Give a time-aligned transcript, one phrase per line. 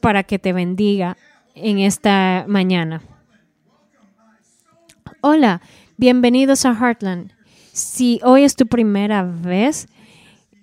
[0.00, 1.16] para que te bendiga
[1.54, 3.02] en esta mañana.
[5.20, 5.60] Hola,
[5.96, 7.32] bienvenidos a Heartland.
[7.72, 9.88] Si hoy es tu primera vez,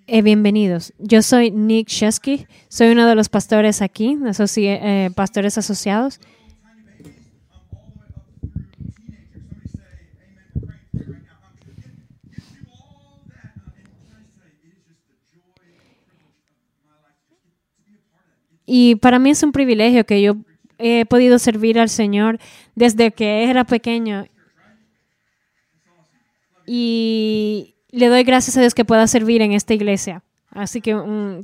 [0.08, 0.94] eh, bienvenidos.
[0.98, 4.18] Yo soy Nick Shesky, soy uno de los pastores aquí,
[4.58, 6.20] eh, pastores asociados.
[18.68, 20.36] Y para mí es un privilegio que yo
[20.78, 22.38] he podido servir al Señor
[22.76, 24.26] desde que era pequeño.
[26.66, 30.22] Y le doy gracias a Dios que pueda servir en esta iglesia.
[30.52, 30.94] Así que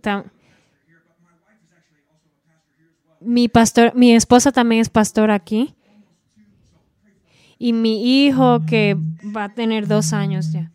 [0.02, 0.26] ta-
[3.22, 5.74] mi pastor, mi esposa también es pastor aquí.
[7.58, 8.98] Y mi hijo que
[9.36, 10.70] va a tener dos años ya.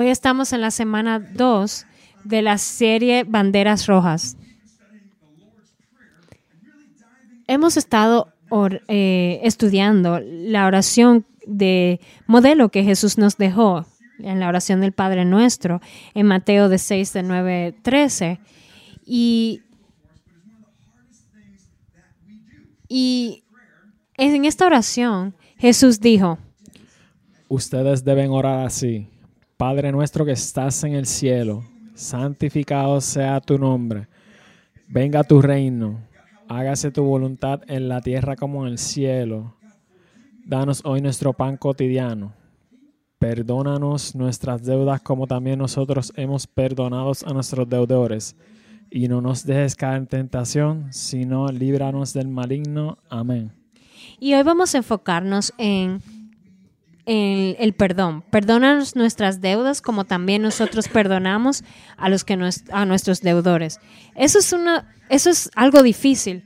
[0.00, 1.84] Hoy estamos en la semana 2
[2.22, 4.36] de la serie Banderas Rojas.
[7.48, 8.32] Hemos estado
[8.86, 13.86] eh, estudiando la oración de modelo que Jesús nos dejó
[14.20, 15.80] en la oración del Padre Nuestro
[16.14, 18.38] en Mateo de 6, de 9, 13.
[19.04, 19.62] Y,
[22.86, 23.42] y
[24.16, 26.38] en esta oración Jesús dijo,
[27.48, 29.08] Ustedes deben orar así.
[29.58, 31.64] Padre nuestro que estás en el cielo,
[31.96, 34.06] santificado sea tu nombre.
[34.86, 35.98] Venga tu reino.
[36.48, 39.56] Hágase tu voluntad en la tierra como en el cielo.
[40.46, 42.32] Danos hoy nuestro pan cotidiano.
[43.18, 48.36] Perdónanos nuestras deudas como también nosotros hemos perdonado a nuestros deudores.
[48.92, 52.98] Y no nos dejes caer en tentación, sino líbranos del maligno.
[53.10, 53.50] Amén.
[54.20, 56.00] Y hoy vamos a enfocarnos en,
[57.08, 58.22] el perdón.
[58.30, 61.64] Perdónanos nuestras deudas como también nosotros perdonamos
[61.96, 62.38] a los que
[62.70, 63.80] a nuestros deudores.
[64.14, 66.44] Eso es una eso es algo difícil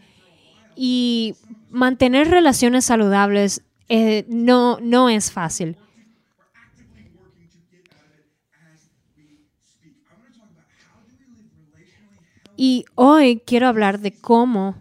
[0.77, 1.35] y
[1.71, 5.77] mantener relaciones saludables eh, no no es fácil.
[12.57, 14.77] Y hoy quiero hablar de cómo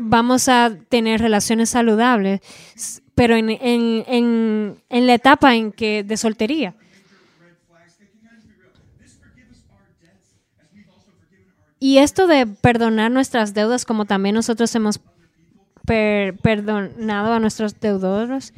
[0.00, 2.40] vamos a tener relaciones saludables,
[3.20, 6.74] pero en, en- en- en la etapa en que de soltería.
[11.78, 15.00] Y esto de perdonar nuestras deudas, como también nosotros hemos
[15.84, 18.54] per- perdonado a nuestros deudores,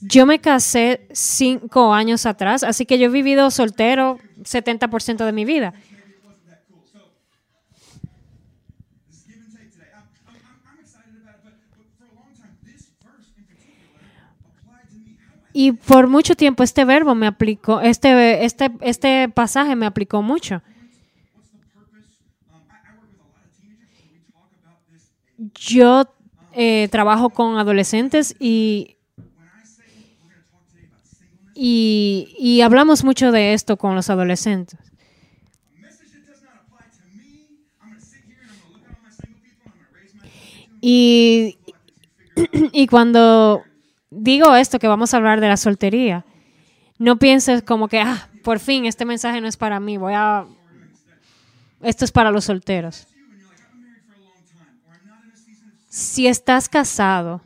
[0.00, 5.44] yo me casé cinco años atrás, así que yo he vivido soltero 70% de mi
[5.44, 5.74] vida.
[15.52, 20.62] Y por mucho tiempo este verbo me aplicó, este, este, este pasaje me aplicó mucho.
[25.54, 26.04] Yo
[26.54, 28.96] eh, trabajo con adolescentes y,
[31.54, 34.78] y, y hablamos mucho de esto con los adolescentes.
[40.80, 41.58] Y,
[42.72, 43.62] y cuando
[44.12, 46.24] digo esto, que vamos a hablar de la soltería,
[46.98, 50.44] no pienses como que, ah, por fin, este mensaje no es para mí, voy a...
[51.80, 53.08] Esto es para los solteros.
[55.88, 57.40] Si estás casado,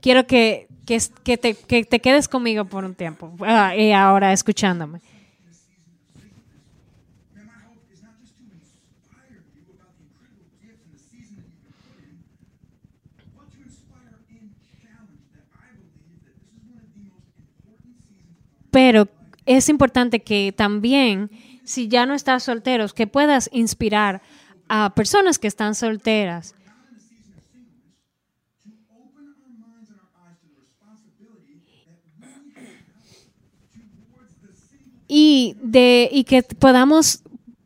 [0.00, 4.32] quiero que, que, que te, que te quedes conmigo por un tiempo, ah, y ahora
[4.32, 5.00] escuchándome.
[18.76, 19.08] Pero
[19.46, 21.30] es importante que también,
[21.64, 24.20] si ya no estás solteros, que puedas inspirar
[24.68, 26.54] a personas que están solteras.
[35.08, 37.22] Y, de, y que podamos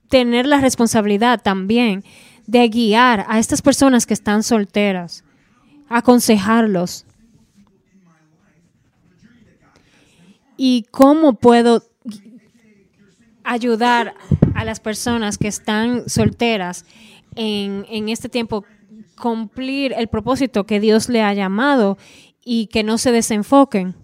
[0.08, 2.04] tener la responsabilidad también
[2.46, 5.24] de guiar a estas personas que están solteras,
[5.88, 7.04] aconsejarlos.
[10.62, 11.82] Y cómo puedo
[13.44, 14.14] ayudar
[14.54, 16.84] a las personas que están solteras
[17.34, 18.66] en, en este tiempo
[19.18, 21.96] cumplir el propósito que Dios le ha llamado
[22.44, 23.94] y que no se desenfoquen.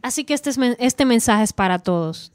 [0.00, 2.32] Así que este, es este mensaje es para todos.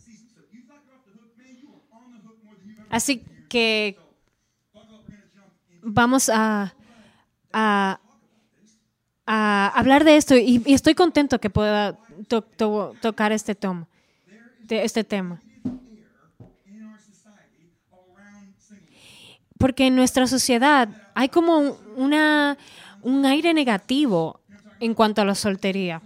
[2.91, 3.97] Así que
[5.81, 6.75] vamos a,
[7.51, 7.99] a,
[9.25, 11.97] a hablar de esto y, y estoy contento que pueda
[12.27, 13.87] to- to- tocar este, tomo,
[14.63, 15.39] de este tema.
[19.57, 22.57] Porque en nuestra sociedad hay como un- una,
[23.01, 24.41] un aire negativo
[24.79, 26.01] en cuanto a la soltería.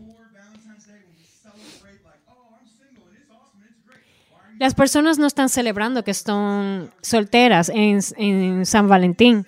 [4.59, 9.45] Las personas no están celebrando que están solteras en, en San Valentín.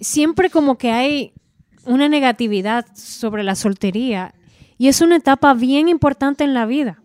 [0.00, 1.32] Siempre como que hay
[1.84, 4.34] una negatividad sobre la soltería
[4.78, 7.02] y es una etapa bien importante en la vida.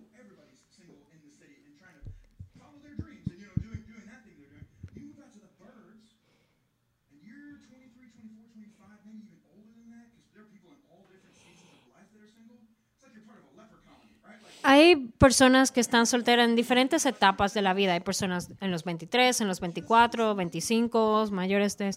[14.64, 17.94] Hay personas que están solteras en diferentes etapas de la vida.
[17.94, 21.92] Hay personas en los 23, en los 24, 25, mayores de...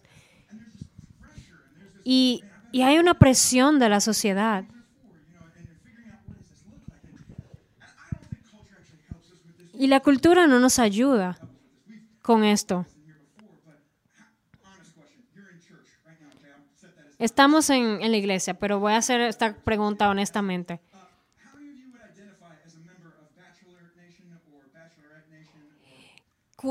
[2.04, 4.64] Y, y hay una presión de la sociedad.
[9.72, 11.38] Y la cultura no nos ayuda
[12.22, 12.86] con esto.
[17.18, 20.80] Estamos en, en la iglesia, pero voy a hacer esta pregunta honestamente.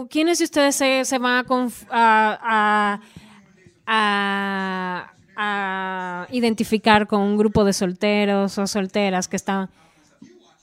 [0.09, 1.45] ¿Quiénes de ustedes se, se van
[3.85, 9.69] a- a- identificar con un grupo de solteros o solteras que están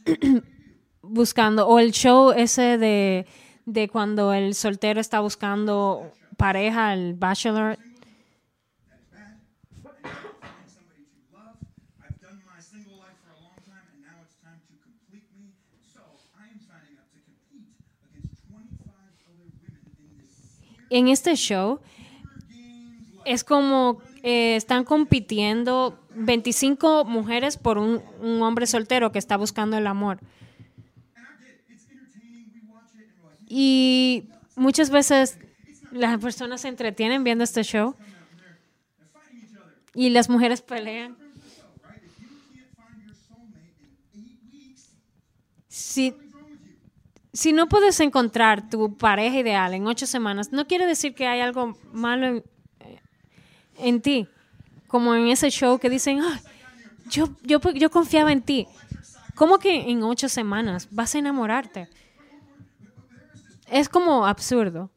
[1.02, 3.26] buscando, o el show ese de,
[3.66, 7.78] de cuando el soltero está buscando pareja, el bachelor?
[12.02, 15.26] I've done my single life for a long time, and now it's time to complete
[15.36, 15.52] me.
[15.94, 16.00] So
[16.38, 17.68] I am signing up to compete
[18.08, 18.88] against 25
[19.28, 20.32] other women in this
[20.90, 21.80] En este show
[23.24, 29.76] es como eh, están compitiendo 25 mujeres por un, un hombre soltero que está buscando
[29.76, 30.20] el amor.
[33.46, 35.38] Y muchas veces
[35.90, 37.96] las personas se entretienen viendo este show
[39.94, 41.16] y las mujeres pelean.
[45.66, 46.14] Si,
[47.32, 51.40] si no puedes encontrar tu pareja ideal en ocho semanas, no quiere decir que hay
[51.40, 52.44] algo malo en,
[53.82, 54.28] en ti.
[54.88, 56.40] Como en ese show que dicen, "Ah,
[57.08, 58.66] yo, yo, yo confiaba en ti.
[59.34, 61.88] ¿Cómo que en ocho semanas vas a enamorarte?
[63.70, 64.90] Es como absurdo.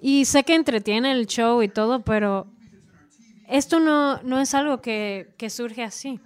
[0.00, 2.46] Y sé que entretiene el show y todo, pero
[3.48, 6.20] esto no, no es algo que, que surge así.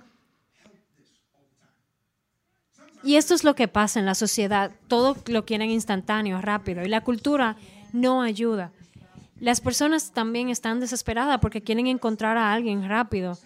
[3.03, 4.73] Y esto es lo que pasa en la sociedad.
[4.89, 6.83] Todo lo quieren instantáneo, rápido.
[6.85, 7.57] Y la cultura
[7.93, 8.73] no ayuda.
[9.41, 13.39] Las personas también están desesperadas porque quieren encontrar a alguien rápido.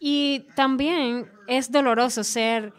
[0.00, 2.72] Y también es doloroso ser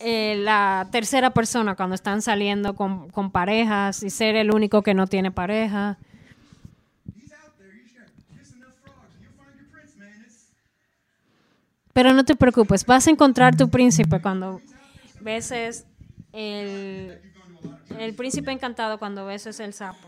[0.00, 4.94] eh, la tercera persona cuando están saliendo con, con parejas y ser el único que
[4.94, 5.98] no tiene pareja.
[11.96, 14.60] Pero no te preocupes, vas a encontrar tu príncipe cuando
[15.22, 15.86] beses
[16.34, 17.18] el,
[17.98, 20.06] el príncipe encantado cuando beses el sapo.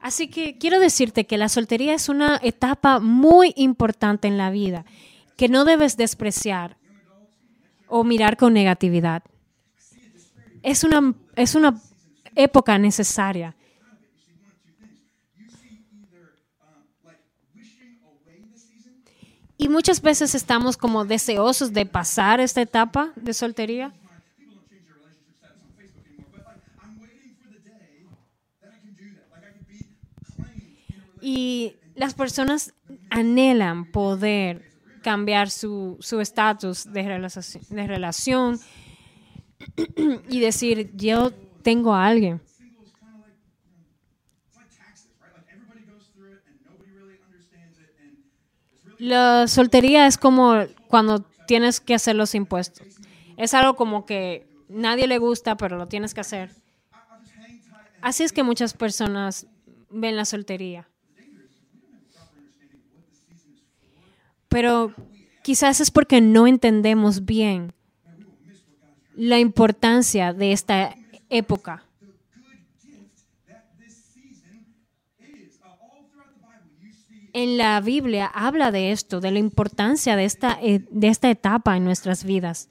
[0.00, 4.84] Así que quiero decirte que la soltería es una etapa muy importante en la vida
[5.36, 6.76] que no debes despreciar
[7.86, 9.22] o mirar con negatividad.
[10.64, 11.80] Es una, es una
[12.34, 13.55] época necesaria.
[19.58, 23.92] Y muchas veces estamos como deseosos de pasar esta etapa de soltería.
[31.20, 32.74] Y las personas
[33.10, 34.70] anhelan poder
[35.02, 38.60] cambiar su su estatus de, relación- de relación
[40.28, 41.30] y decir, yo
[41.62, 42.40] tengo a alguien.
[48.98, 50.54] La soltería es como
[50.88, 52.86] cuando tienes que hacer los impuestos.
[53.36, 56.50] Es algo como que nadie le gusta, pero lo tienes que hacer.
[58.00, 59.46] Así es que muchas personas
[59.90, 60.88] ven la soltería.
[64.48, 64.94] Pero
[65.42, 67.72] quizás es porque no entendemos bien
[69.14, 70.94] la importancia de esta
[71.30, 71.85] época.
[77.36, 81.76] En la Biblia habla de esto, de la importancia de esta, eh, de esta etapa
[81.76, 82.70] en nuestras vidas.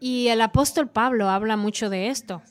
[0.00, 2.42] Y el apóstol Pablo habla mucho de esto.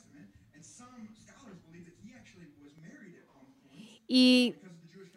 [4.07, 4.55] Y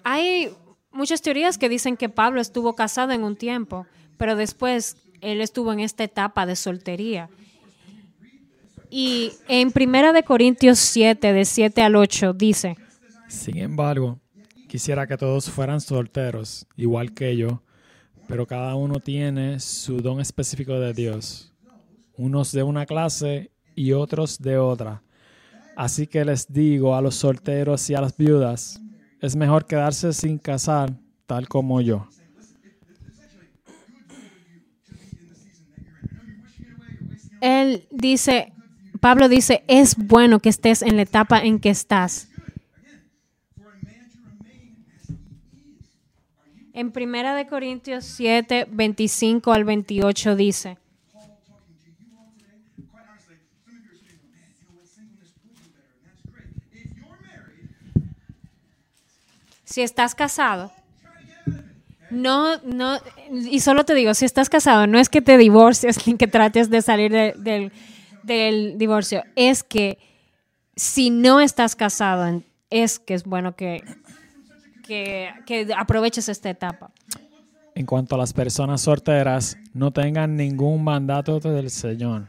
[0.03, 0.51] hay
[0.91, 5.73] muchas teorías que dicen que Pablo estuvo casado en un tiempo, pero después él estuvo
[5.73, 7.31] en esta etapa de soltería.
[8.91, 12.77] Y en Primera de Corintios 7, de 7 al 8, dice,
[13.29, 14.19] Sin embargo,
[14.69, 17.63] quisiera que todos fueran solteros, igual que yo,
[18.27, 21.53] pero cada uno tiene su don específico de Dios,
[22.17, 25.03] unos de una clase y otros de otra.
[25.77, 28.81] Así que les digo a los solteros y a las viudas,
[29.21, 30.93] es mejor quedarse sin casar,
[31.27, 32.09] tal como yo.
[37.41, 38.53] él dice,
[39.01, 42.29] Pablo dice, es bueno que estés en la etapa en que estás.
[46.73, 50.79] En Primera de Corintios 7, 25 al 28 dice,
[59.65, 60.73] si estás casado,
[62.11, 62.99] no, no,
[63.31, 66.71] y solo te digo, si estás casado, no es que te divorcies ni que trates
[66.71, 67.73] de salir de- del,
[68.29, 69.99] del divorcio, es que
[70.77, 73.83] si no estás casado, es que es bueno que,
[74.87, 76.93] que, que aproveches esta etapa.
[77.75, 82.29] En cuanto a las personas solteras, no tengan ningún mandato del Señor.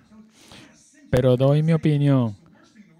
[1.11, 2.35] Pero doy mi opinión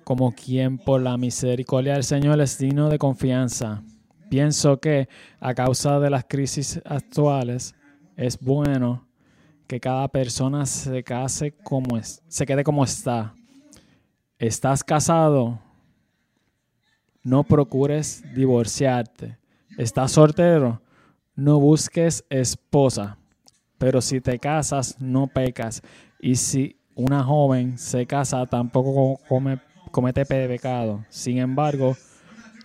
[0.04, 3.84] como quien por la misericordia del Señor es digno de confianza.
[4.30, 5.08] Pienso que
[5.40, 7.76] a causa de las crisis actuales
[8.18, 9.09] es bueno
[9.70, 13.36] que cada persona se case como es, se quede como está.
[14.40, 15.60] ¿Estás casado?
[17.24, 19.38] No procures divorciarte.
[19.78, 20.82] ¿Estás soltero?
[21.36, 23.18] No busques esposa.
[23.78, 25.84] Pero si te casas, no pecas.
[26.20, 29.62] Y si una joven se casa, tampoco come-
[29.92, 31.06] comete pecado.
[31.10, 31.96] Sin embargo,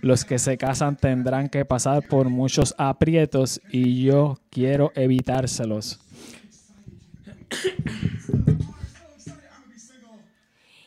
[0.01, 6.01] los que se casan tendrán que pasar por muchos aprietos y yo quiero evitárselos.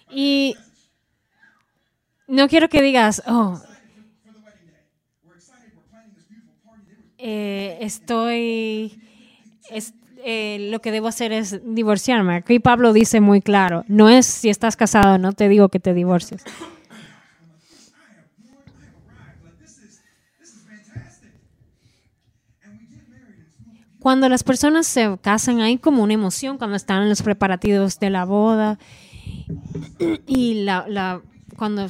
[0.10, 0.56] Y
[2.28, 3.62] no quiero que digas, oh,
[7.18, 9.00] eh, estoy,
[9.70, 9.94] es-
[10.24, 12.36] eh, lo que debo hacer es divorciarme.
[12.36, 15.94] Aquí Pablo dice muy claro, no es si estás casado, no te digo que te
[15.94, 16.44] divorcies.
[24.08, 28.10] Cuando las personas se casan hay como una emoción cuando están en los preparativos de
[28.10, 28.80] la boda
[30.26, 31.22] y la, la-
[31.58, 31.88] cuando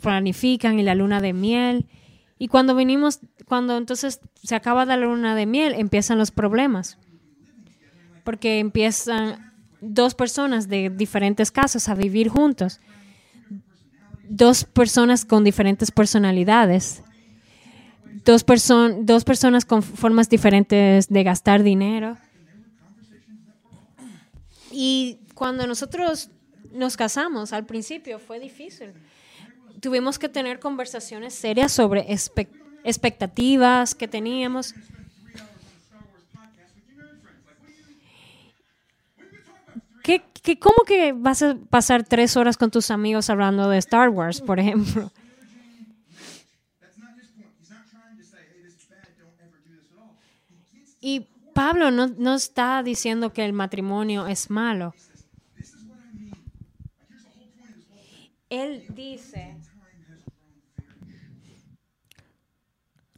[0.00, 1.88] planifican y la luna de miel.
[2.38, 6.96] Y cuando venimos, cuando entonces se acaba la luna de miel, empiezan los problemas.
[8.24, 9.52] Porque empiezan
[9.82, 12.80] dos personas de diferentes casas a vivir juntos.
[14.26, 17.02] Dos personas con diferentes personalidades.
[18.24, 22.16] Dos, perso- dos personas con formas diferentes de gastar dinero.
[24.72, 26.30] Y cuando nosotros
[26.72, 28.92] nos casamos, al principio fue difícil.
[29.80, 32.48] Tuvimos que tener conversaciones serias sobre espe-
[32.84, 34.74] expectativas que teníamos.
[40.02, 44.08] ¿Qué, qué, ¿Cómo que vas a pasar tres horas con tus amigos hablando de Star
[44.08, 45.10] Wars, por ejemplo?
[51.08, 54.92] Y Pablo no, no está diciendo que el matrimonio es malo.
[58.50, 59.54] Él dice,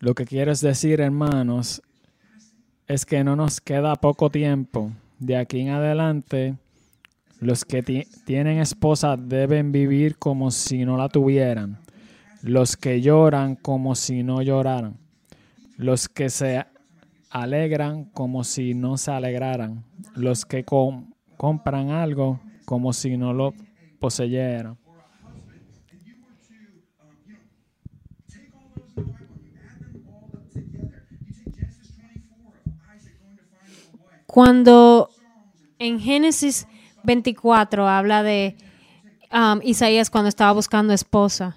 [0.01, 1.81] Lo que quieres decir, hermanos,
[2.87, 4.93] es que no nos queda poco tiempo.
[5.19, 6.57] De aquí en adelante,
[7.41, 11.79] los que ti- tienen esposa deben vivir como si no la tuvieran.
[12.43, 14.99] Los que lloran como si no lloraran.
[15.79, 16.67] Los que se
[17.31, 19.85] alegran como si no se alegraran.
[20.15, 23.55] Los que com- compran algo como si no lo
[24.01, 24.77] poseyeran.
[28.29, 31.03] take all those in the Bible and you add them all up together.
[31.21, 34.25] You take Genesis 24 of Isaac going to find a wife.
[34.27, 35.09] cuando
[35.79, 36.67] en Génesis
[37.05, 38.57] 24 habla de
[39.33, 41.57] um, Isaías cuando estaba buscando esposa.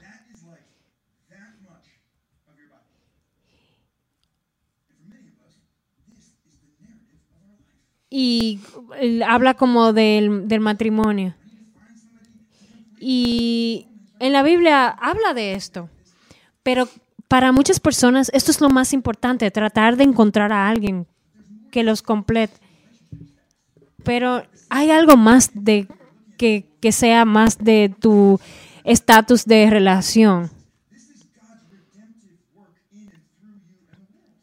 [8.13, 8.60] Y
[9.00, 11.34] él habla como del, del matrimonio.
[13.00, 13.88] Y
[14.20, 15.89] En la Biblia habla de esto,
[16.62, 16.88] pero
[17.27, 21.08] para muchas personas esto es lo más importante, tratar de encontrar a alguien
[21.72, 22.53] que los complete.
[24.03, 25.88] Pero hay algo más de
[26.38, 28.39] que, que sea más de tu
[28.84, 30.51] estatus de relación.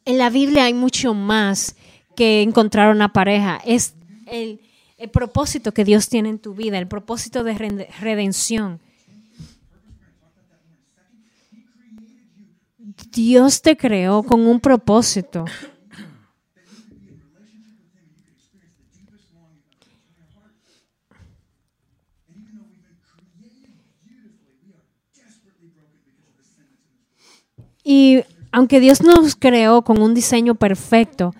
[0.03, 1.75] En la Biblia hay mucho más
[2.19, 3.61] que encontrar una pareja.
[3.63, 3.95] Es
[4.25, 4.59] el,
[4.97, 7.53] el propósito que Dios tiene en tu vida, el propósito de
[8.01, 8.81] redención.
[13.13, 15.45] Dios te creó con un propósito.
[27.81, 31.33] Y aunque Dios nos creó con un diseño perfecto,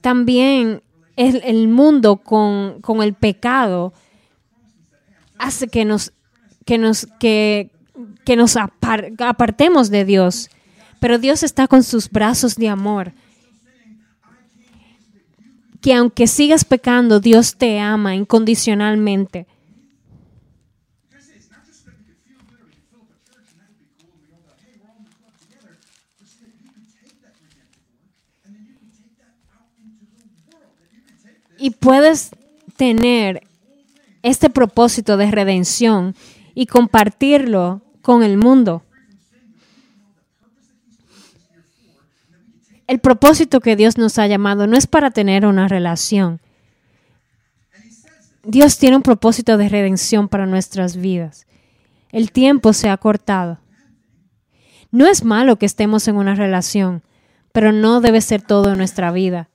[0.00, 0.82] también
[1.16, 3.92] el, mundo con, con el pecado
[5.38, 6.12] hace que nos,
[6.64, 7.70] que nos, que,
[8.24, 10.50] que nos apar- apartemos de Dios.
[11.00, 13.12] Pero Dios está con sus brazos de amor.
[15.80, 19.46] Que aunque sigas pecando, Dios te ama incondicionalmente.
[31.60, 32.30] Y puedes
[32.76, 33.42] tener
[34.22, 36.14] este propósito de redención
[36.54, 38.82] y compartirlo con el mundo.
[42.86, 46.40] El propósito que Dios nos ha llamado no es para tener una relación.
[48.42, 51.46] Dios tiene un propósito de redención para nuestras vidas.
[52.10, 53.58] El tiempo se ha cortado.
[54.90, 57.02] No es malo que estemos en una relación,
[57.52, 59.49] pero no debe ser todo en nuestra vida.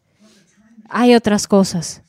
[0.89, 2.01] Hay otras cosas.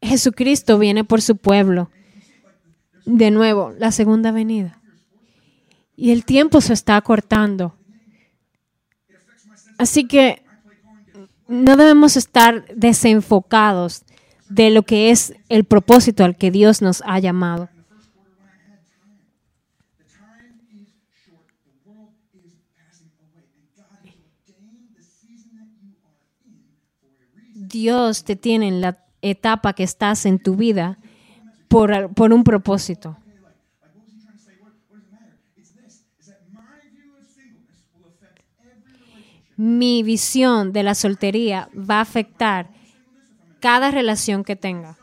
[0.00, 1.90] Jesucristo viene por su pueblo.
[3.06, 4.80] De nuevo, la segunda venida.
[5.96, 7.76] Y el tiempo se está acortando.
[9.78, 10.44] Así que
[11.48, 14.04] no debemos estar desenfocados
[14.48, 17.68] de lo que es el propósito al que Dios nos ha llamado.
[27.74, 30.96] Dios te tiene en la etapa que estás en tu vida
[31.66, 33.18] por, por un propósito.
[39.56, 42.70] Mi visión de la soltería va a afectar
[43.58, 44.96] cada relación que tenga.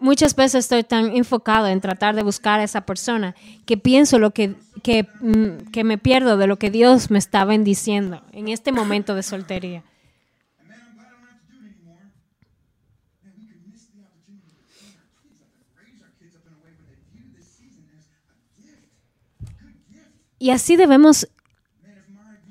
[0.00, 3.34] Muchas veces estoy tan enfocado en tratar de buscar a esa persona
[3.66, 7.44] que pienso lo que, que, mm, que me pierdo de lo que Dios me está
[7.44, 9.84] bendiciendo en este momento de soltería.
[20.38, 21.28] Y así debemos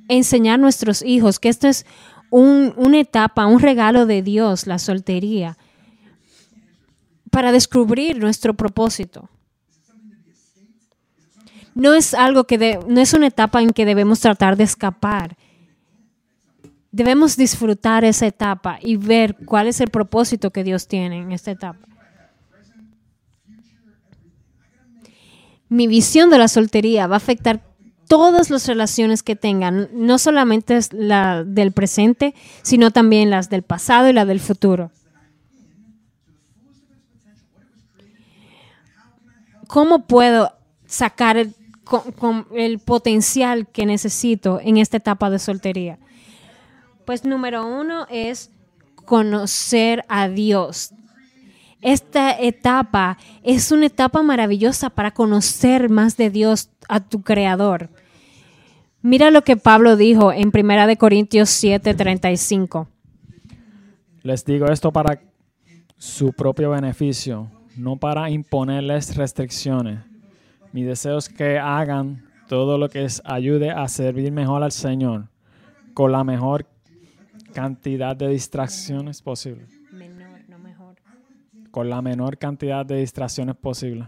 [0.08, 1.86] enseñar a nuestros hijos que esto es
[2.30, 5.58] un- una etapa, un regalo de Dios, la soltería,
[7.32, 9.30] para descubrir nuestro propósito.
[11.76, 15.38] No es algo que de- no es una etapa en que debemos tratar de escapar.
[16.92, 21.52] Debemos disfrutar esa etapa y ver cuál es el propósito que Dios tiene en esta
[21.52, 21.88] etapa.
[25.70, 27.62] Mi visión de la soltería va a afectar
[28.08, 34.10] todas las relaciones que tengan, no solamente la del presente, sino también las del pasado
[34.10, 34.92] y la del futuro.
[39.70, 40.52] ¿Cómo puedo
[40.88, 46.00] sacar el, potencial que necesito en esta etapa de soltería?
[47.06, 48.50] Pues número uno es
[49.06, 50.92] conocer a Dios.
[51.82, 57.90] Esta etapa es una etapa maravillosa para conocer más de Dios, a tu Creador.
[59.04, 62.88] Mira lo que Pablo dijo en 1 de Corintios 7:35.
[64.24, 65.22] Les digo esto para
[66.00, 70.02] su propio beneficio, no para imponerles restricciones.
[70.74, 75.30] Mi deseo es que hagan todo lo que les ayude a servir mejor al Señor,
[75.94, 76.68] con la mejor
[77.54, 79.66] cantidad de distracciones posible.
[79.92, 80.96] Menor, no mejor.
[81.72, 84.08] Con la menor cantidad de distracciones posible.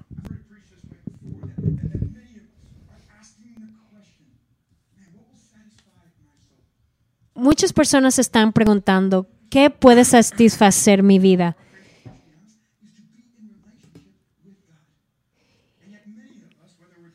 [7.34, 11.56] Muchas personas están preguntando, ¿qué puede satisfacer mi vida?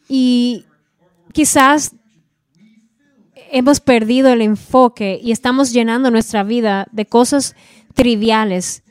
[0.09, 0.64] Y
[1.33, 1.95] quizás
[3.51, 7.55] hemos perdido el enfoque y estamos llenando nuestra vida de cosas
[7.95, 8.83] triviales.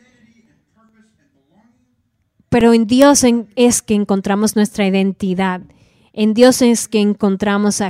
[2.49, 3.23] Pero en Dios
[3.55, 5.61] es que encontramos nuestra identidad.
[6.13, 7.81] En Dios es que encontramos,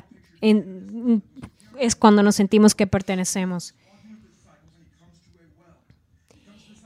[1.79, 3.75] es cuando nos sentimos que pertenecemos.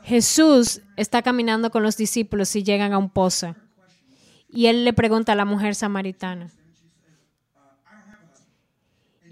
[0.04, 3.56] Jesús está caminando con los discípulos y llegan a un pozo.
[4.52, 6.50] Y él le pregunta a la mujer samaritana.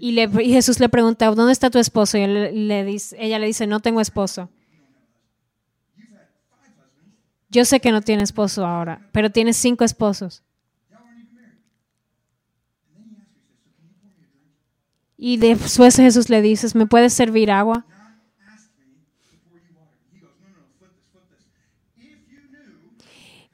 [0.00, 0.14] Y,
[0.52, 2.16] Jesús le pregunta, ¿dónde está tu esposo?
[2.18, 4.48] Y ella le dice, no tengo esposo.
[7.50, 10.42] Yo sé que no tiene esposo ahora, pero tienes cinco esposos.
[15.16, 17.84] Y después Jesús le dice, ¿me puedes servir agua?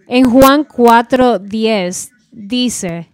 [0.07, 3.09] En Juan 4:10 dice.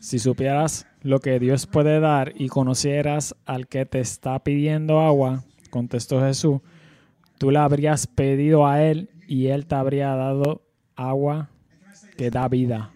[0.00, 5.42] Si supieras lo que Dios puede dar y conocieras al que te está pidiendo agua,
[5.70, 6.60] contestó Jesús,
[7.38, 10.60] tú le habrías pedido a él y él te habría dado
[10.96, 11.48] agua
[12.16, 12.92] que da vida.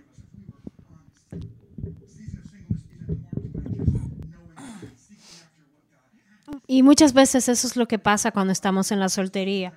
[6.66, 9.72] y muchas veces eso es lo que pasa cuando estamos en la soltería,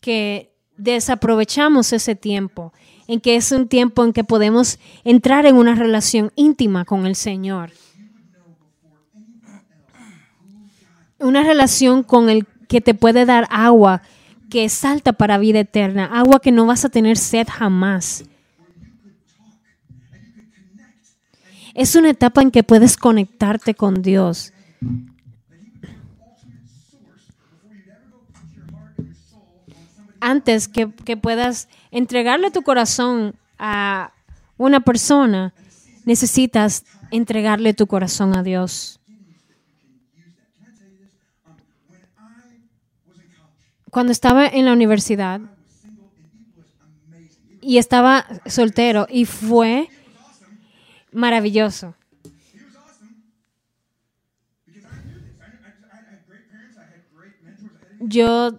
[0.00, 2.72] que desaprovechamos ese tiempo,
[3.06, 7.14] en que es un tiempo en que podemos entrar en una relación íntima con el
[7.14, 7.70] Señor.
[11.18, 14.02] Una relación con el que te puede dar agua
[14.52, 18.24] que salta para vida eterna, agua que no vas a tener sed jamás.
[21.72, 24.52] Es una etapa en que puedes conectarte con Dios.
[30.20, 34.12] Antes que, que puedas entregarle tu corazón a
[34.58, 35.54] una persona,
[36.04, 39.00] necesitas entregarle tu corazón a Dios.
[43.92, 45.42] Cuando estaba en la universidad
[47.60, 49.86] y estaba soltero y fue
[51.12, 51.94] maravilloso.
[58.00, 58.58] Yo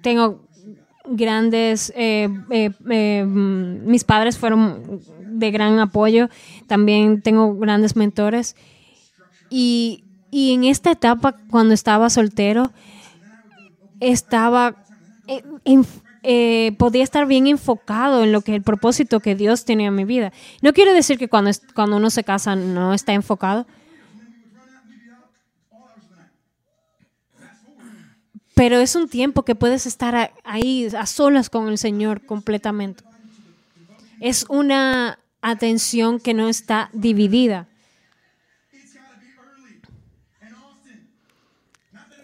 [0.00, 0.46] tengo
[1.06, 6.28] grandes, eh, eh, eh, mm, mis padres fueron de gran apoyo,
[6.68, 8.54] también tengo grandes mentores.
[9.50, 12.70] Y, y en esta etapa, cuando estaba soltero,
[14.00, 14.76] estaba,
[15.28, 15.86] eh, en-
[16.22, 20.04] eh, podía estar bien enfocado en lo que el propósito que Dios tenía en mi
[20.04, 20.32] vida.
[20.60, 23.66] No quiere decir que cuando, cuando uno se casa no está enfocado,
[28.54, 33.04] pero es un tiempo que puedes estar ahí a solas con el Señor completamente.
[34.18, 37.68] Es una atención que no está dividida.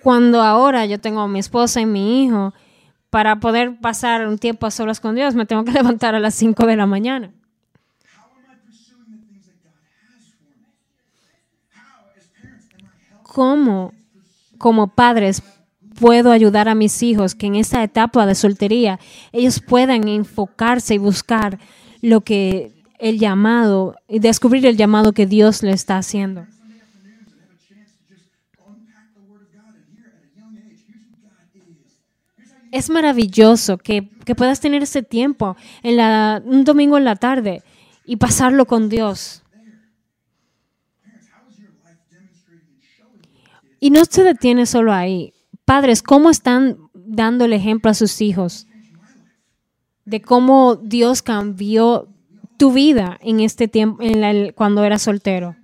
[0.03, 2.53] Cuando ahora yo tengo a mi esposa y mi hijo,
[3.11, 6.35] para poder pasar un tiempo a solas con Dios, me tengo que levantar a las
[6.35, 7.31] 5 de la mañana.
[13.23, 13.93] ¿Cómo,
[14.59, 15.43] como padres,
[15.99, 18.99] puedo ayudar a mis hijos que en esta etapa de soltería
[19.31, 21.59] ellos puedan enfocarse y buscar
[22.03, 26.47] lo que el llamado y descubrir el llamado que Dios le está haciendo?
[32.73, 36.01] Es maravilloso que, que puedas tener ese tiempo en
[36.45, 37.63] un domingo en la tarde
[38.05, 39.43] y pasarlo con Dios.
[43.79, 45.35] Y no se detiene solo ahí.
[45.65, 48.67] Padres, ¿cómo están dando el ejemplo a sus hijos
[50.05, 52.09] de cómo Dios cambió
[52.59, 54.03] tu vida en este tiempo,
[54.55, 55.57] cuando eras soltero?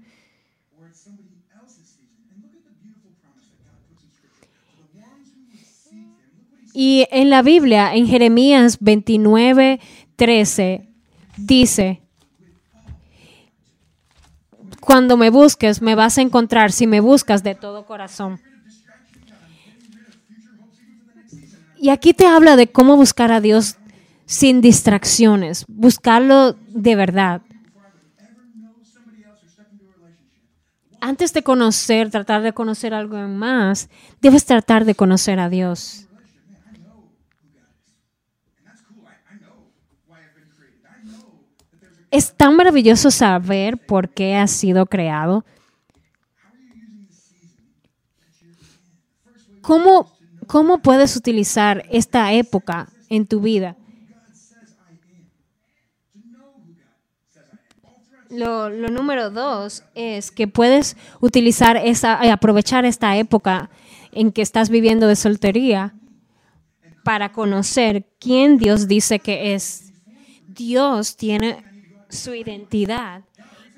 [6.80, 9.80] Y en la Biblia, en Jeremías 29,
[10.14, 10.88] 13,
[11.36, 12.02] dice,
[14.78, 18.40] cuando me busques, me vas a encontrar si me buscas de todo corazón.
[21.80, 23.74] Y aquí te habla de cómo buscar a Dios
[24.26, 27.42] sin distracciones, buscarlo de verdad.
[31.00, 33.88] Antes de conocer, tratar de conocer algo más,
[34.20, 36.07] debes tratar de conocer a Dios.
[42.10, 45.44] Es tan maravilloso saber por qué has sido creado.
[49.60, 50.10] ¿Cómo,
[50.46, 53.76] ¿Cómo puedes utilizar esta época en tu vida?
[58.30, 63.70] Lo, lo número dos es que puedes utilizar esa, eh, aprovechar esta época
[64.12, 65.94] en que estás viviendo de soltería
[67.04, 69.87] para conocer quién Dios dice que es.
[70.48, 71.62] Dios tiene
[72.08, 73.22] su identidad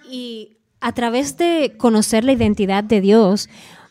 [0.09, 3.48] y a través de conocer la identidad de Dios,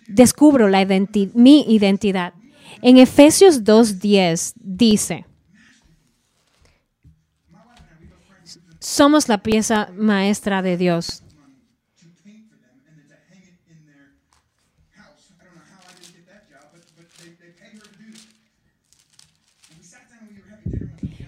[0.08, 2.34] descubro la identi- mi identidad.
[2.82, 5.26] En Efesios 2.10 dice,
[8.80, 11.24] somos la pieza maestra de Dios.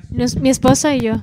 [0.10, 1.22] Nos- mi esposa y yo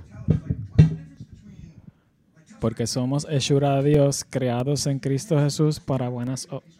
[2.61, 6.79] Porque somos hechura de Dios, creados en Cristo Jesús para buenas obras.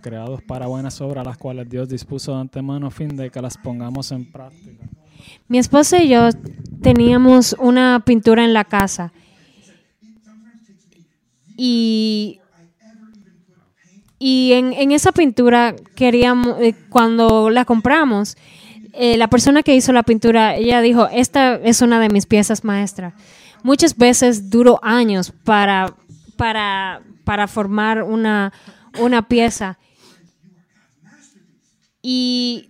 [0.00, 3.56] Creados para buenas obras, las cuales Dios dispuso de antemano a fin de que las
[3.56, 4.84] pongamos en práctica.
[5.48, 6.28] Mi esposa y yo
[6.82, 9.12] teníamos una pintura en la casa
[11.56, 12.40] y,
[14.18, 18.36] y en, en esa pintura queríamos, eh, cuando la compramos,
[18.92, 22.62] eh, la persona que hizo la pintura, ella dijo, esta es una de mis piezas
[22.62, 23.14] maestras.
[23.64, 25.96] Muchas veces duró años para,
[26.36, 28.52] para, para formar una,
[29.00, 29.78] una pieza.
[32.02, 32.68] Y,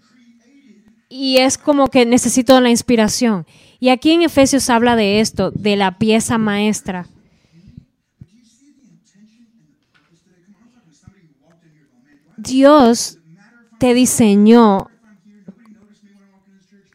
[1.10, 3.46] y es como que necesito la inspiración.
[3.80, 7.06] Y aquí en Efesios habla de esto, de la pieza maestra.
[12.44, 13.18] Dios
[13.78, 14.90] te diseñó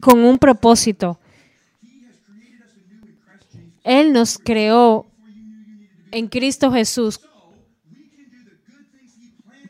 [0.00, 1.20] con un propósito.
[3.84, 5.06] Él nos creó
[6.10, 7.20] en Cristo Jesús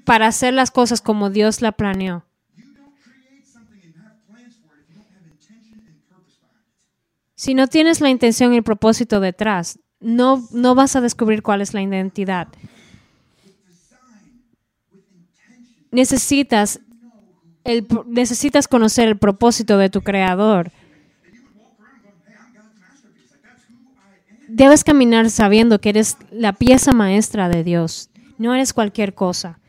[0.04, 2.24] para hacer las cosas como Dios la planeó.
[7.34, 11.62] Si no tienes la intención y el propósito detrás, no, no vas a descubrir cuál
[11.62, 12.48] es la identidad.
[15.90, 16.80] Necesitas,
[17.64, 20.70] el, necesitas conocer el propósito de tu creador.
[24.48, 28.10] Debes caminar sabiendo que eres la pieza maestra de Dios.
[28.38, 29.60] No eres cualquier cosa.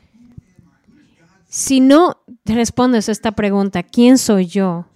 [1.47, 4.87] Si no respondes a esta pregunta, ¿quién soy yo?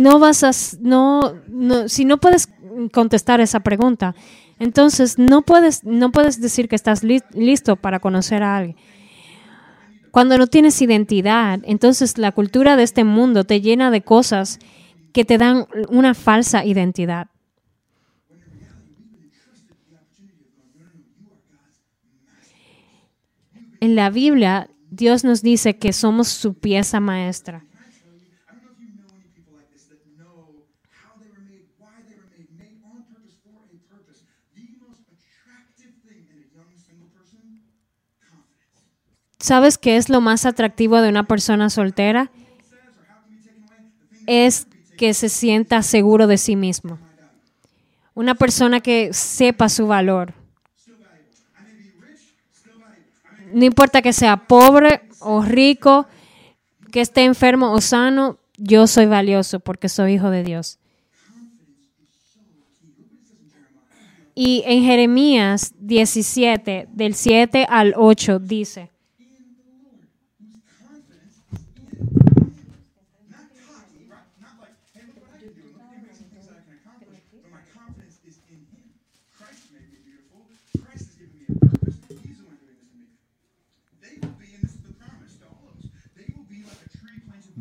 [0.00, 2.48] No vas a, no, no, si no puedes
[2.92, 4.14] contestar esa pregunta,
[4.58, 8.76] entonces no puedes, no puedes decir que estás li- listo para conocer a alguien.
[10.10, 14.58] Cuando no tienes identidad, entonces la cultura de este mundo te llena de cosas
[15.12, 17.28] que te dan una falsa identidad.
[23.80, 27.64] En la Biblia, Dios nos dice que somos su pieza maestra.
[39.40, 42.30] ¿Sabes qué es lo más atractivo de una persona soltera?
[44.26, 44.66] Es
[44.98, 46.98] que se sienta seguro de sí mismo.
[48.12, 50.34] Una persona que sepa su valor.
[53.54, 56.06] No importa que sea pobre o rico,
[56.92, 60.78] que esté enfermo o sano, yo soy valioso porque soy hijo de Dios.
[64.34, 68.89] Y en Jeremías 17, del 7 al 8, dice,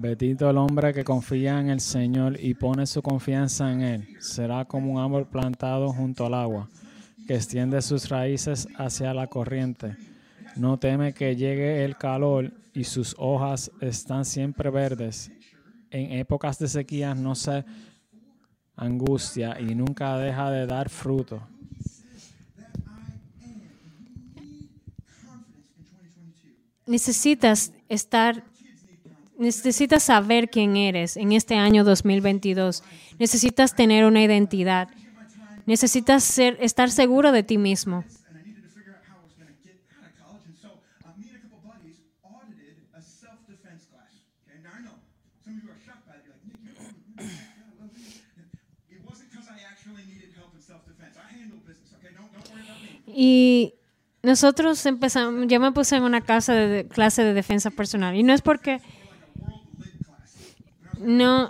[0.02, 4.08] Bendito el hombre que confía en el Señor y pone su confianza en Él.
[4.22, 6.70] Será como un árbol plantado junto al agua,
[7.28, 9.98] que extiende sus raíces hacia la corriente.
[10.56, 15.34] No teme que llegue el calor y sus hojas están siempre verdes.
[15.92, 17.66] En épocas de sequía no se
[18.78, 21.42] angustia y nunca deja de dar fruto.
[26.90, 28.44] necesitas estar,
[29.40, 32.84] necesitas saber quién eres en este año 2022.
[33.18, 34.90] Necesitas tener una identidad.
[35.66, 38.04] Necesitas ser, estar seguro de ti mismo.
[38.30, 40.46] and I needed to figure out how I was going to get out of college.
[40.50, 40.70] And so
[41.06, 44.12] uh, me and a couple buddies audited a self-defense class.
[44.50, 44.98] Okay, now I know
[45.46, 46.26] some of you are shocked by it.
[46.26, 50.34] You're like, Nick, you're, you're, you're, I love you." It wasn't because I actually needed
[50.34, 51.14] help in self-defense.
[51.22, 51.94] I handle business.
[52.02, 52.90] Okay, don't don't worry about me.
[53.14, 53.78] Y
[54.24, 58.16] nosotros empezamos, yo me puse en una clase de- clase de defensa personal.
[58.18, 58.82] Y no es porque
[61.00, 61.50] no,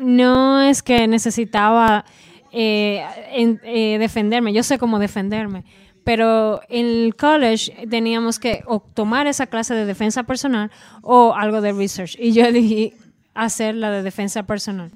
[0.00, 2.04] no es que necesitaba
[2.52, 4.52] eh, eh, defenderme.
[4.52, 5.64] Yo sé cómo defenderme.
[6.04, 10.70] Pero en el college teníamos que o tomar esa clase de defensa personal
[11.02, 12.16] o algo de research.
[12.18, 12.94] Y yo elegí
[13.34, 14.92] hacer la de defensa personal.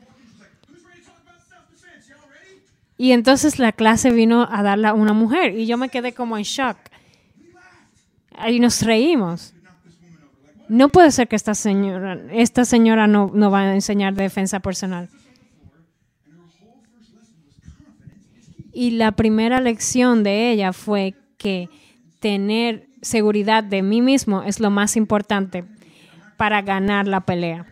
[2.96, 6.36] Y entonces la clase vino a darla a una mujer y yo me quedé como
[6.36, 6.76] en shock.
[8.46, 9.54] Y nos reímos.
[10.70, 15.08] No puede ser que esta señora, esta señora no, no va a enseñar defensa personal.
[18.72, 21.68] Y la primera lección de ella fue que
[22.20, 25.64] tener seguridad de mí mismo es lo más importante
[26.36, 27.66] para ganar la pelea.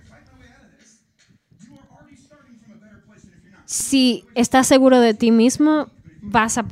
[3.64, 5.86] Si estás seguro de ti mismo,
[6.20, 6.64] vas a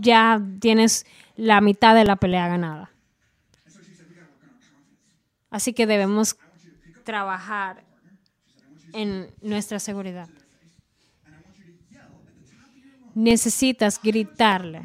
[0.00, 2.89] ya tienes la mitad de la pelea ganada.
[5.50, 6.36] Así que debemos
[7.04, 7.84] trabajar
[8.92, 10.28] en nuestra seguridad.
[13.14, 14.82] Necesitas gritarle.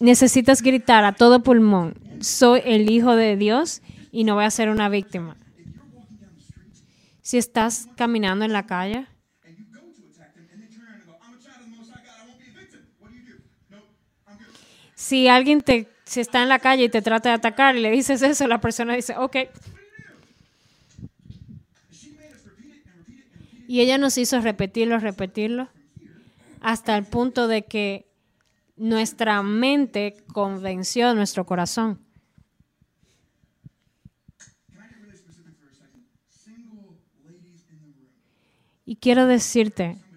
[0.00, 4.68] Necesitas gritar a todo pulmón, soy el hijo de Dios y no voy a ser
[4.68, 5.36] una víctima.
[7.20, 9.08] Si estás caminando en la calle
[14.94, 17.90] si alguien te si está en la calle y te trata de atacar y le
[17.90, 19.36] dices eso, la persona dice, ok.
[23.68, 25.68] Y ella nos hizo repetirlo, repetirlo,
[26.62, 28.06] hasta el punto de que
[28.76, 32.00] nuestra mente convenció nuestro corazón.
[39.00, 40.07] Can I get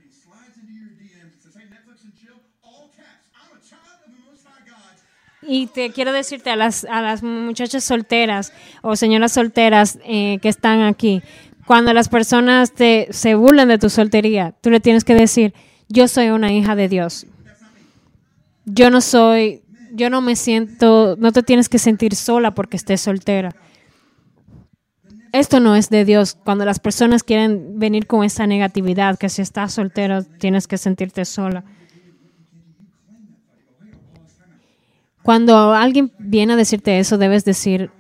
[5.41, 10.49] y te quiero decirte a las, a las muchachas solteras o señoras solteras eh, que
[10.49, 11.21] están aquí,
[11.65, 15.54] cuando las personas te, se burlan de tu soltería, tú le tienes que decir,
[15.88, 17.25] yo soy una hija de Dios.
[18.65, 23.01] Yo no soy, yo no me siento, no te tienes que sentir sola porque estés
[23.01, 23.56] soltera.
[25.32, 26.38] Esto no es de Dios.
[26.43, 31.25] Cuando las personas quieren venir con esa negatividad, que si estás soltero tienes que sentirte
[31.25, 31.63] sola.
[35.23, 37.91] Cuando alguien viene a decirte eso, debes decir,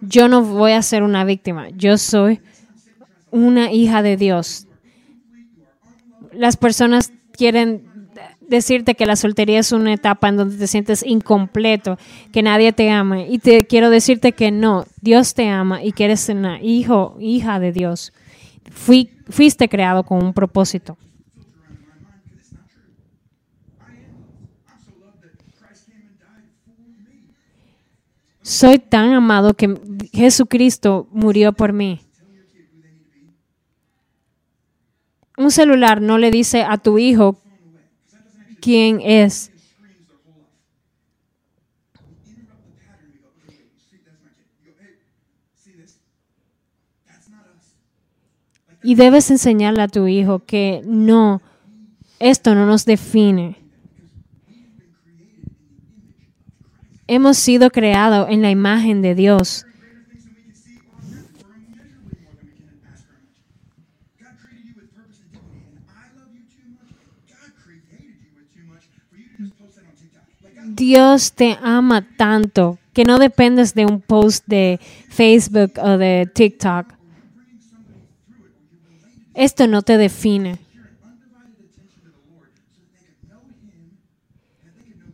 [0.00, 2.40] yo no voy a ser una víctima, yo soy
[3.30, 4.66] una hija de Dios.
[6.32, 7.92] Las personas quieren
[8.48, 11.98] decirte que la soltería es una etapa en donde te sientes incompleto,
[12.32, 13.22] que nadie te ama.
[13.22, 17.58] Y te quiero decirte que no, Dios te ama y que eres una hijo, hija
[17.58, 18.12] de Dios.
[18.70, 20.96] Fui, fuiste creado con un propósito.
[28.42, 29.80] Soy tan amado que
[30.12, 32.00] Jesucristo murió por mí.
[35.38, 37.40] Un celular no le dice a tu hijo
[38.60, 39.50] quién es.
[48.84, 51.40] Y debes enseñarle a tu hijo que no,
[52.18, 53.61] esto no nos define.
[57.14, 59.66] Hemos sido creados en la imagen de Dios.
[70.64, 76.94] Dios te ama tanto que no dependes de un post de Facebook o de TikTok.
[79.34, 80.61] Esto no te define.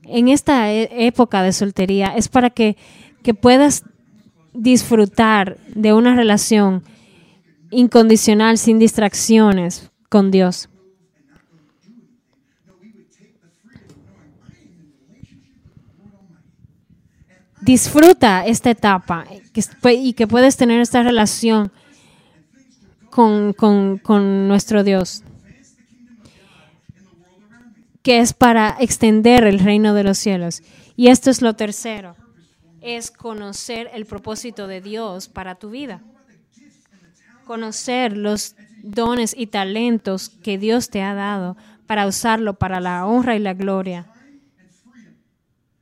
[0.09, 2.77] En esta e- época de soltería es para que,
[3.23, 3.85] que puedas
[4.55, 6.83] disfrutar de una relación
[7.71, 10.69] incondicional, sin distracciones con Dios.
[17.61, 21.73] Disfruta esta etapa que es- y que puedes tener esta relación
[23.11, 25.25] con, con- con nuestro Dios,
[28.09, 30.63] que es para extender el reino de los cielos.
[30.97, 32.17] Y esto es lo tercero,
[32.81, 36.01] es conocer el propósito de Dios para tu vida.
[37.45, 43.37] conocer los dones y talentos que Dios te ha dado para usarlo para la honra
[43.37, 44.07] y la gloria.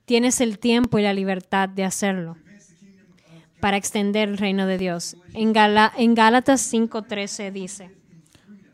[0.04, 2.36] Tienes el tiempo y la libertad de hacerlo
[3.60, 5.16] para extender el reino de Dios.
[5.32, 7.92] En, Gálatas 5:13 dice,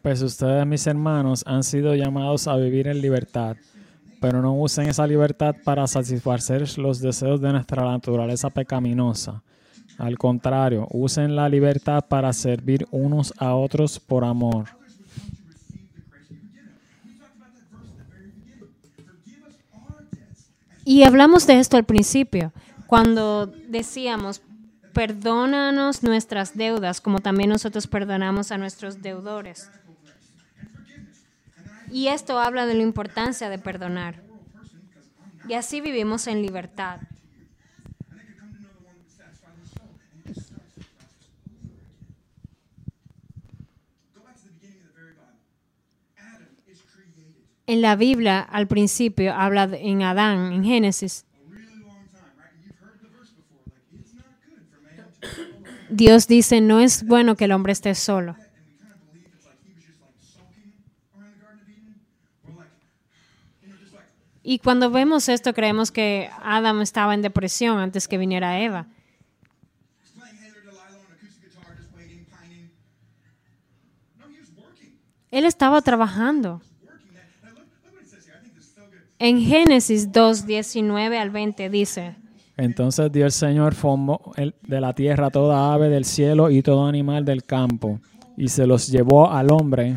[0.03, 3.57] Pues ustedes, mis hermanos, han sido llamados a vivir en libertad,
[4.21, 9.45] pero no usen esa libertad para satisfacer los deseos de nuestra naturaleza pecaminosa.
[9.99, 14.65] Al contrario, usen la libertad para servir unos a otros por amor.
[20.85, 22.53] Y hablamos de esto al principio,
[22.89, 24.43] cuando decíamos,
[24.93, 29.71] perdónanos nuestras deudas, como también nosotros perdonamos a nuestros deudores.
[31.93, 34.23] Y esto habla de la importancia de perdonar.
[35.47, 37.01] Y así vivimos en libertad.
[47.67, 51.27] En la Biblia, al principio, habla en Adán, en Génesis.
[55.91, 58.35] Dios dice, no es bueno que el hombre esté solo.
[64.43, 68.87] Y cuando vemos esto, creemos que Adam estaba en depresión antes que viniera Eva.
[75.31, 76.61] Él estaba trabajando.
[79.19, 82.17] En Génesis 2, 19 al 20 dice,
[82.57, 87.25] Entonces dio el Señor formó de la tierra toda ave del cielo y todo animal
[87.25, 88.01] del campo,
[88.37, 89.97] y se los llevó al hombre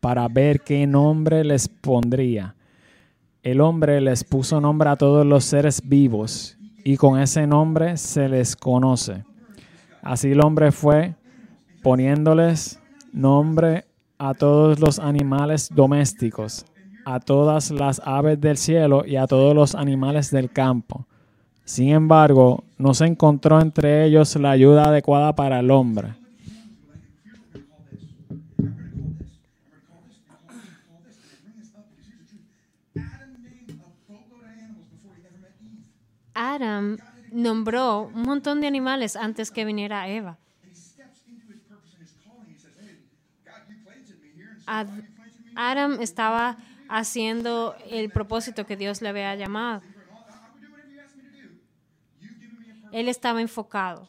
[0.00, 2.54] para ver qué nombre les pondría.
[3.44, 8.26] El hombre les puso nombre a todos los seres vivos, y con ese nombre se
[8.26, 9.22] les conoce.
[10.00, 11.14] Así el hombre fue
[11.82, 12.80] poniéndoles
[13.12, 13.84] nombre
[14.16, 16.64] a todos los animales domésticos,
[17.04, 21.04] a todas las aves del cielo y a todos los animales del campo.
[21.66, 26.14] Sin embargo, no se encontró entre ellos la ayuda adecuada para el hombre.
[36.34, 36.98] Adam
[37.32, 40.38] nombró un montón de animales antes que viniera Eva.
[44.66, 44.88] Ad-
[45.56, 46.56] Adam estaba
[46.88, 49.82] haciendo el propósito que Dios le había llamado.
[52.92, 54.08] Él estaba enfocado.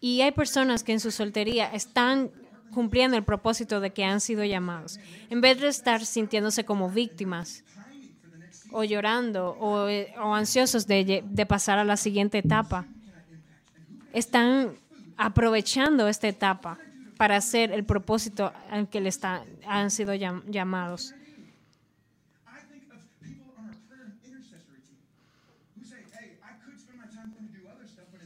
[0.00, 2.30] Y hay personas que en su soltería están
[2.72, 4.98] cumpliendo el propósito de que han sido llamados.
[5.30, 7.64] En vez de estar sintiéndose como víctimas
[8.72, 9.86] o llorando o,
[10.22, 12.86] o ansiosos de, de pasar a la siguiente etapa,
[14.12, 14.74] están
[15.16, 16.78] aprovechando esta etapa
[17.18, 21.14] para hacer el propósito al que le está- han sido llam- llamados.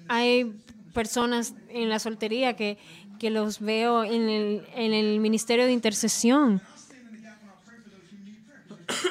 [0.09, 0.55] Hay
[0.95, 2.79] personas en la soltería que,
[3.19, 6.61] que los veo en el, en el ministerio de intercesión.
[6.63, 8.63] I'll stand in the gap and I'll pray for those who need prayer.
[8.69, 9.09] 'cause they're so-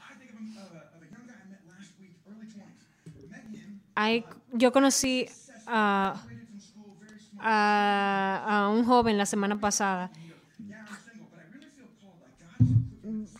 [0.00, 2.46] I think of a, of, a, of a young guy I met last week, early
[2.46, 3.30] 20s.
[3.30, 5.26] Met him, Hay, yo conocí
[5.66, 6.22] a,
[7.38, 10.10] a- a un joven la semana pasada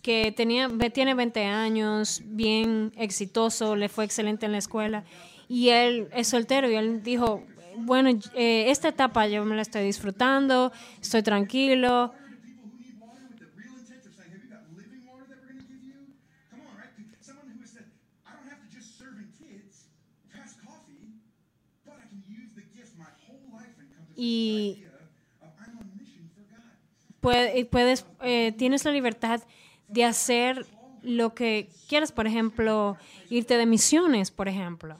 [0.02, 5.04] que tenía, tiene 20 años, bien exitoso, le fue excelente en la escuela
[5.48, 7.44] y él es soltero y él dijo,
[7.76, 12.14] bueno, eh, esta etapa yo me la estoy disfrutando, estoy tranquilo.
[27.56, 29.40] y puedes, eh, tienes la libertad
[29.88, 30.66] de hacer
[31.02, 32.96] lo que quieras, por ejemplo,
[33.28, 34.98] irte de misiones, por ejemplo.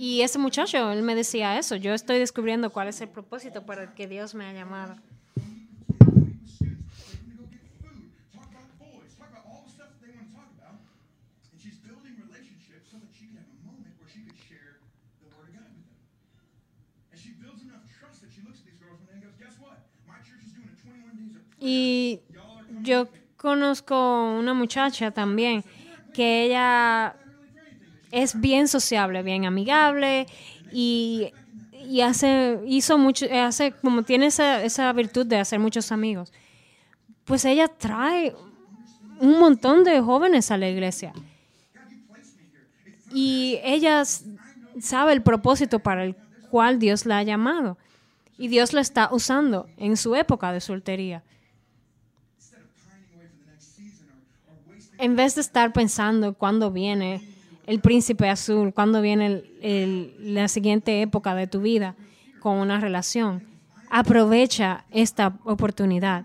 [0.00, 3.82] Y ese muchacho, él me decía eso, yo estoy descubriendo cuál es el propósito para
[3.82, 4.94] el que Dios me ha llamado.
[6.22, 6.86] meet with students.
[7.10, 9.98] They're going to go get food, talk about boys, talk about all the stuff that
[10.06, 10.78] they want to talk about.
[11.50, 14.78] And she's building relationships so that she could have a moment where she could share
[15.18, 15.98] the Word of God with them.
[17.10, 19.34] And she builds enough trust that she looks at these girls one day and goes,
[19.34, 19.82] Guess what?
[20.06, 21.58] My church is doing a 21 days of prayer.
[21.58, 22.22] Y
[22.86, 23.98] yo conozco
[24.38, 25.66] una muchacha también
[26.14, 27.18] que ella
[28.10, 30.26] es bien sociable, bien amigable
[30.72, 31.32] y,
[32.02, 36.32] hace, hizo mucho, hace, como tiene esa, esa virtud de hacer muchos amigos.
[37.24, 38.34] Pues ella trae
[39.20, 41.12] un montón de jóvenes a la iglesia.
[43.12, 44.02] Y ella
[44.80, 46.16] sabe el propósito para el
[46.50, 47.78] cual Dios la ha llamado.
[48.36, 51.24] Y Dios la está usando en su época de soltería.
[54.98, 57.37] En vez de estar pensando cuándo viene
[57.68, 61.94] el príncipe azul, cuándo viene el- la siguiente época de tu vida
[62.40, 63.42] con una relación,
[63.90, 66.24] aprovecha esta oportunidad.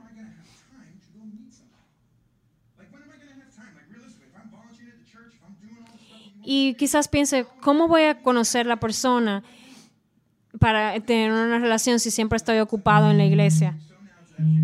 [6.45, 9.43] Y quizás piense, ¿cómo voy a conocer la persona
[10.59, 13.77] para tener una relación si siempre estoy ocupado en la iglesia?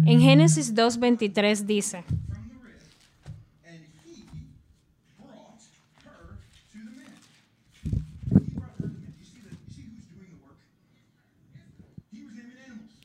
[0.06, 2.04] En Génesis 2.23 dice,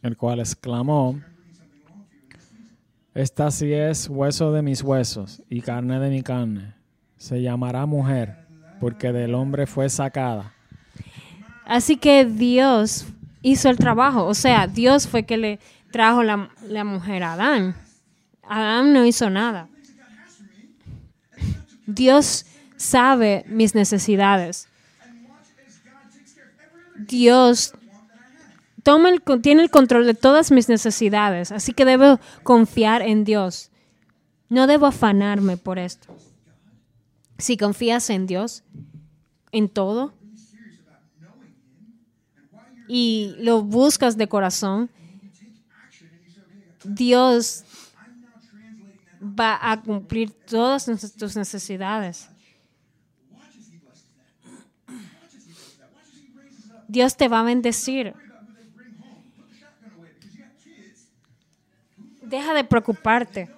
[0.05, 1.19] el cual exclamó,
[3.15, 6.75] Esta sí es hueso de mis huesos y carne de mi carne.
[7.17, 8.47] Se llamará mujer,
[8.81, 10.53] porque del hombre fue sacada.
[11.65, 13.07] Así que Dios
[13.41, 14.27] hizo el trabajo.
[14.27, 15.59] O sea, Dios fue que le
[15.91, 17.75] trajo la, la mujer a Adán.
[18.43, 19.69] Adán no hizo nada.
[21.87, 22.45] Dios
[22.77, 24.69] sabe mis necesidades.
[26.99, 27.75] Dios
[28.85, 31.51] toma el, tiene el control de todas mis necesidades.
[31.51, 33.70] Así que debo confiar en Dios.
[34.49, 36.14] No debo afanarme por esto.
[37.39, 38.62] Si confías en Dios,
[39.51, 40.14] en todo,
[42.87, 44.91] y lo buscas de corazón,
[46.85, 47.64] Dios
[49.20, 50.85] va a cumplir todas
[51.16, 52.28] tus necesidades.
[56.87, 58.14] Dios te va a bendecir.
[62.25, 63.51] Deja de preocuparte,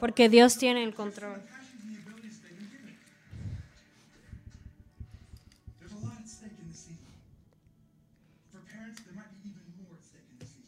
[0.00, 1.40] porque Dios tiene el control.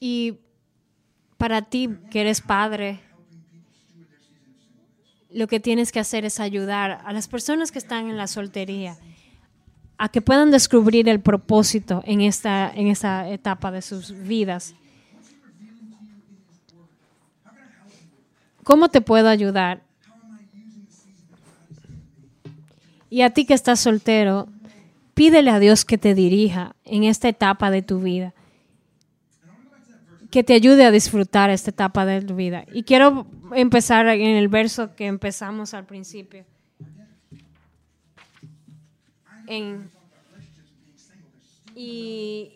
[0.00, 0.38] Y
[1.36, 3.00] para ti, que eres padre,
[5.30, 8.96] lo que tienes que hacer es ayudar a las personas que están en la soltería
[9.98, 14.74] a que puedan descubrir el propósito en esta, en esta etapa de sus vidas.
[18.68, 19.82] ¿Cómo te puedo ayudar?
[23.08, 24.46] Y a ti que estás soltero,
[25.14, 28.34] pídele a Dios que te dirija en esta etapa de tu vida
[30.30, 32.66] que te ayude a disfrutar esta etapa de tu vida.
[32.70, 36.44] Y quiero empezar en el verso que empezamos al principio.
[39.46, 39.88] En-
[41.74, 42.50] y,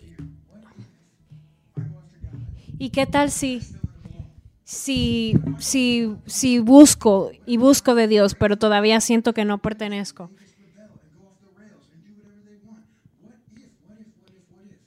[2.79, 3.63] ¿Y qué tal si,
[4.73, 10.31] si, si, si busco y busco de Dios, pero todavía siento que no pertenezco?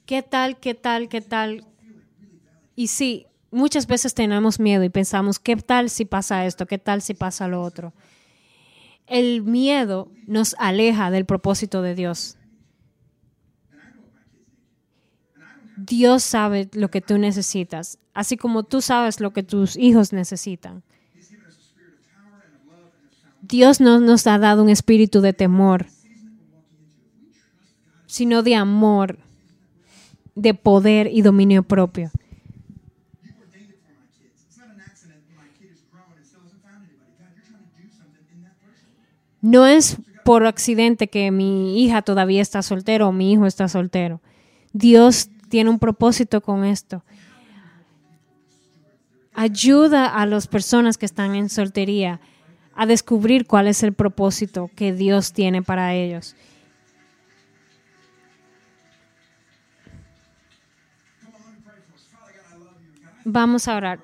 [0.07, 1.67] ¿Qué tal, qué tal, qué tal?
[2.75, 6.65] Y sí, muchas veces tenemos miedo y pensamos, ¿qué tal si pasa esto?
[6.65, 7.93] ¿Qué tal si pasa lo otro?
[9.05, 12.39] El miedo nos aleja del propósito de Dios.
[15.77, 20.81] Dios sabe lo que tú necesitas, así como tú sabes lo que tus hijos necesitan.
[23.41, 25.85] Dios no nos ha dado un espíritu de temor,
[28.07, 29.19] sino de amor,
[30.33, 32.09] de poder y dominio propio.
[39.41, 44.21] No es por accidente que mi hija todavía está soltero o mi hijo está soltero.
[44.73, 47.03] Dios tiene un propósito con esto.
[49.35, 52.21] Ayuda a las personas que están en soltería
[52.73, 56.35] a descubrir cuál es el propósito que Dios tiene para ellos.
[63.25, 63.99] Vamos a orar.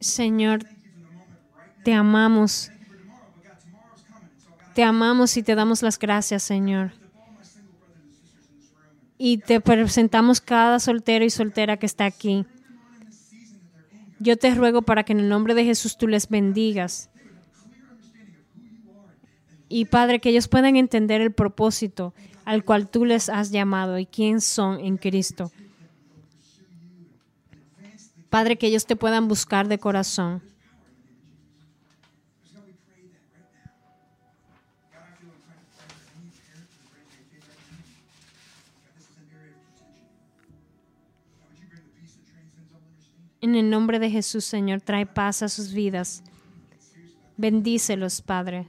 [0.00, 0.64] Señor,
[1.82, 2.70] te amamos.
[4.74, 6.92] Te amamos y te damos las gracias, Señor.
[9.18, 12.46] Y te presentamos cada soltero y soltera que está aquí.
[14.20, 17.10] Yo te ruego para que en el nombre de Jesús tú les bendigas.
[19.68, 22.14] Y Padre, que ellos puedan entender el propósito
[22.44, 25.52] al cual tú les has llamado y quién son en Cristo.
[28.30, 30.42] Padre, que ellos te puedan buscar de corazón.
[43.40, 46.24] En el nombre de Jesús, Señor, trae paz a sus vidas.
[47.36, 48.66] Bendícelos, Padre.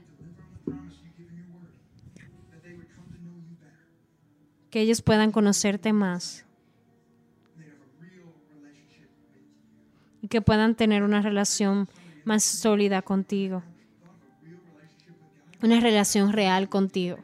[4.70, 6.44] Que ellos puedan conocerte más.
[10.22, 11.88] Y que puedan tener una relación
[12.24, 13.64] más sólida contigo.
[15.62, 17.18] Una relación real contigo.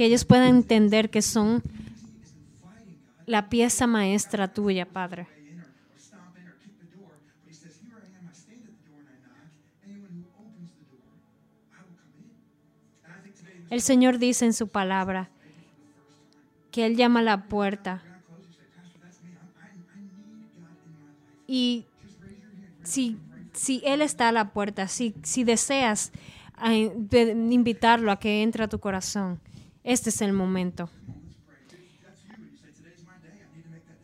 [0.00, 1.62] Que ellos puedan entender que son
[3.26, 5.28] la pieza maestra tuya, Padre.
[13.68, 15.28] El Señor dice en su palabra
[16.70, 18.02] que Él llama a la puerta.
[21.46, 21.84] Y
[22.84, 23.18] si,
[23.52, 26.10] si Él está a la puerta, si, si deseas
[26.64, 26.90] eh,
[27.50, 29.38] invitarlo a que entre a tu corazón,
[29.92, 30.88] este es el momento.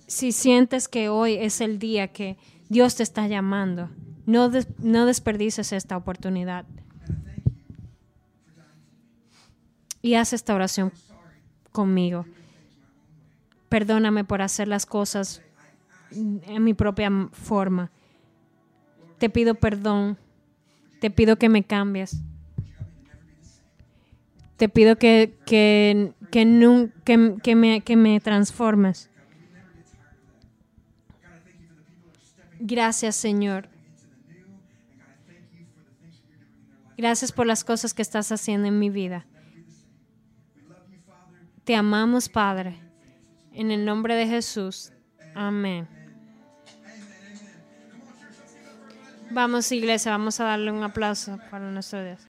[0.06, 2.36] Si sientes que hoy es el día que
[2.68, 3.90] Dios te está llamando,
[4.24, 6.64] no, des- no desperdices esta oportunidad.
[10.02, 10.92] Y haz esta oración
[11.72, 12.24] conmigo.
[13.68, 15.42] Perdóname por hacer las cosas
[16.12, 17.90] en mi propia forma.
[19.18, 20.16] Te pido perdón.
[21.00, 22.22] Te pido que me cambies.
[24.56, 29.10] Te pido que, que, que, me, que me transformes.
[32.58, 33.68] Gracias, Señor.
[36.96, 39.26] Gracias por las cosas que estás haciendo en mi vida.
[41.64, 42.78] Te amamos, Padre.
[43.52, 44.92] En el nombre de Jesús.
[45.34, 45.86] Amén.
[49.30, 52.20] Vamos, iglesia, vamos a darle un aplauso para nuestro Dios.